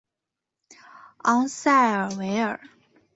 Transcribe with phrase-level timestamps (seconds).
[1.19, 2.59] 昂塞尔维尔。